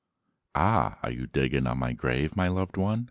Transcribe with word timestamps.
"AH, 0.55 0.97
are 1.03 1.11
you 1.11 1.27
digging 1.27 1.67
on 1.67 1.77
my 1.77 1.93
grave, 1.93 2.35
My 2.35 2.47
loved 2.47 2.75
one? 2.75 2.99